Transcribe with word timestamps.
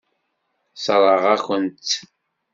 Sseṛɣeɣ-akent-tt. 0.75 1.91